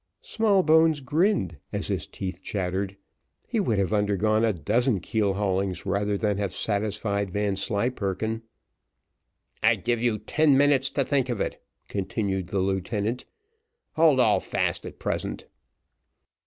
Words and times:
Smallbones 0.23 0.99
grinned 0.99 1.59
as 1.71 1.85
his 1.85 2.07
teeth 2.07 2.41
chattered 2.41 2.97
he 3.47 3.59
would 3.59 3.77
have 3.77 3.93
undergone 3.93 4.43
a 4.43 4.51
dozen 4.51 4.99
keel 4.99 5.33
haulings 5.35 5.85
rather 5.85 6.17
than 6.17 6.39
have 6.39 6.51
satisfied 6.55 7.29
Vanslyperken. 7.29 8.41
"I 9.61 9.75
give 9.75 10.01
you 10.01 10.17
ten 10.17 10.57
minutes 10.57 10.89
to 10.89 11.05
think 11.05 11.29
of 11.29 11.39
it," 11.39 11.63
continued 11.87 12.47
the 12.47 12.57
lieutenant; 12.61 13.25
"hold 13.93 14.19
all 14.19 14.39
fast 14.39 14.87
at 14.87 14.97
present." 14.97 15.45